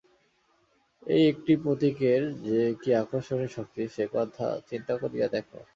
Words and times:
এই 1.05 1.23
একটি 1.31 1.53
প্রতীকের 1.63 2.21
যে 2.45 2.59
কি 2.81 2.89
আকর্ষণী 2.95 3.47
শক্তি, 3.49 3.81
সে-কথা 3.87 4.47
চিন্তা 4.69 4.93
করিয়া 5.01 5.27
দেখ। 5.27 5.45